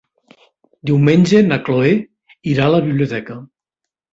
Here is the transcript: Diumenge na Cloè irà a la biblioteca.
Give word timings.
Diumenge 0.91 1.43
na 1.49 1.59
Cloè 1.67 1.91
irà 2.55 2.67
a 2.69 2.73
la 2.77 2.83
biblioteca. 2.89 3.37